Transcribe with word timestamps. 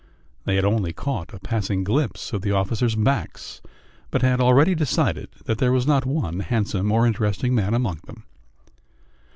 They 0.45 0.55
had 0.55 0.65
only 0.65 0.93
caught 0.93 1.31
a 1.31 1.37
passing 1.39 1.83
glimpse 1.83 2.33
of 2.33 2.41
the 2.41 2.49
officers' 2.51 2.95
backs, 2.95 3.61
but 4.09 4.23
had 4.23 4.41
already 4.41 4.73
decided 4.73 5.29
that 5.45 5.59
there 5.59 5.71
was 5.71 5.85
not 5.85 6.07
one 6.07 6.39
handsome 6.39 6.91
or 6.91 7.05
interesting 7.05 7.53
man 7.53 7.75
among 7.75 7.99
them.... 8.07 8.23